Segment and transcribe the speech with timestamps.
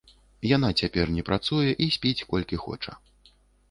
[0.51, 3.01] Яна цяпер не працуе і спіць колькі хоча.